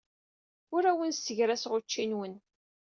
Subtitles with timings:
[0.75, 2.33] Ur awen-ssegraseɣ ucci-nwen.